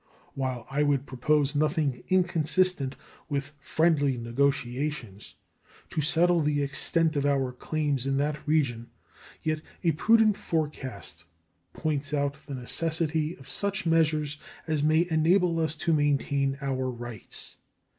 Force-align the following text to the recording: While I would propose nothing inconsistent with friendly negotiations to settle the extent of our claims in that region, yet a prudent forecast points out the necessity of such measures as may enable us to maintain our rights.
While 0.33 0.65
I 0.67 0.81
would 0.81 1.05
propose 1.05 1.53
nothing 1.53 2.03
inconsistent 2.09 2.95
with 3.29 3.51
friendly 3.59 4.17
negotiations 4.17 5.35
to 5.91 6.01
settle 6.01 6.39
the 6.39 6.63
extent 6.63 7.15
of 7.15 7.23
our 7.27 7.51
claims 7.51 8.07
in 8.07 8.17
that 8.17 8.39
region, 8.47 8.89
yet 9.43 9.61
a 9.83 9.91
prudent 9.91 10.37
forecast 10.37 11.25
points 11.73 12.15
out 12.15 12.33
the 12.47 12.55
necessity 12.55 13.35
of 13.37 13.47
such 13.47 13.85
measures 13.85 14.39
as 14.65 14.81
may 14.81 15.05
enable 15.11 15.59
us 15.59 15.75
to 15.75 15.93
maintain 15.93 16.57
our 16.61 16.89
rights. 16.89 17.57